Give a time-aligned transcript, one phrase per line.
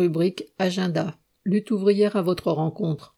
[0.00, 1.18] Rubrique Agenda.
[1.44, 3.16] Lutte ouvrière à votre rencontre.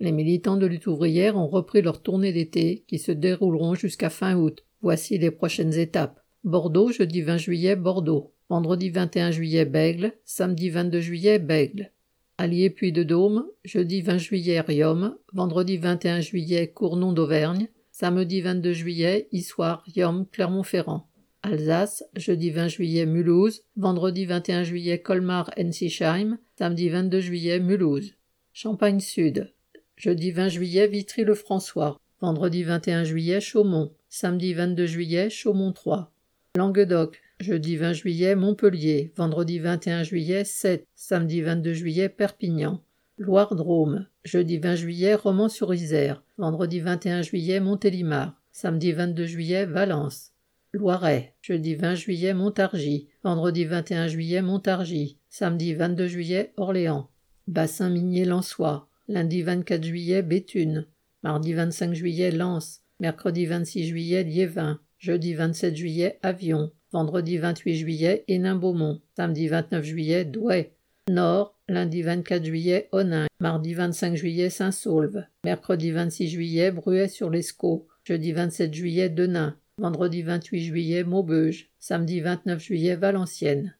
[0.00, 4.34] Les militants de lutte ouvrière ont repris leur tournée d'été qui se dérouleront jusqu'à fin
[4.34, 4.64] août.
[4.82, 6.18] Voici les prochaines étapes.
[6.42, 8.32] Bordeaux, jeudi 20 juillet, Bordeaux.
[8.48, 10.14] Vendredi 21 juillet, Bègle.
[10.24, 11.92] Samedi 22 juillet, Bègle.
[12.36, 15.16] Allier Puy de Dôme, jeudi 20 juillet, Riom.
[15.32, 17.68] Vendredi 21 juillet, Cournon d'Auvergne.
[17.92, 21.06] Samedi 22 juillet, Issoire, Riom, Clermont-Ferrand.
[21.46, 28.14] Alsace, jeudi 20 juillet Mulhouse, vendredi 21 juillet Colmar-Ensisheim, samedi 22 juillet Mulhouse.
[28.54, 29.52] Champagne Sud,
[29.98, 36.10] jeudi 20 juillet Vitry-le-François, vendredi 21 juillet Chaumont, samedi 22 juillet Chaumont 3.
[36.56, 42.80] Languedoc, jeudi 20 juillet Montpellier, vendredi 21 juillet 7, samedi 22 juillet Perpignan.
[43.18, 50.33] Loire-Drôme, jeudi 20 juillet Romans-sur-Isère, vendredi 21 juillet Montélimar, samedi 22 juillet Valence.
[50.74, 57.08] Loiret, jeudi 20 juillet Montargis, vendredi 21 juillet Montargis, samedi 22 juillet Orléans.
[57.46, 60.88] Bassin minier Lançois, lundi 24 juillet Béthune,
[61.22, 68.24] mardi 25 juillet Lens, mercredi 26 juillet Liévin, jeudi 27 juillet Avion, vendredi 28 juillet
[68.26, 70.72] Hénin-Beaumont, samedi 29 juillet Douai.
[71.08, 78.74] Nord, lundi 24 juillet Onin, mardi 25 juillet Saint-Saulve, mercredi 26 juillet Bruay-sur-l'Escaut, jeudi 27
[78.74, 83.76] juillet Denain, vendredi 28 juillet Maubeuge, samedi 29 juillet Valenciennes.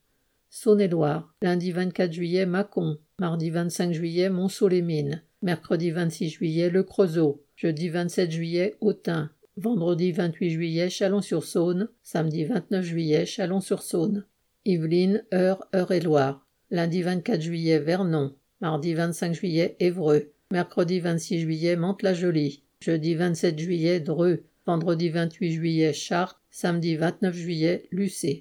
[0.50, 7.88] Saône-et-Loire, lundi 24 juillet Mâcon, mardi 25 juillet Montceau-les-Mines, mercredi 26 juillet Le Creusot, jeudi
[7.88, 14.26] 27 juillet Autun, vendredi 28 juillet Chalon-sur-Saône, samedi 29 juillet Chalon-sur-Saône.
[14.66, 22.62] Yvelines, Eure, Eure-et-Loire, lundi 24 juillet Vernon, mardi 25 juillet Évreux, mercredi 26 juillet Mantes-la-Jolie,
[22.80, 28.32] jeudi 27 juillet Dreux, vendredi 28 juillet Chartres, samedi 29 juillet Lucé.